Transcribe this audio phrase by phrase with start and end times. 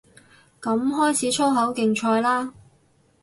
[0.59, 2.51] 噉開始粗口競賽嘞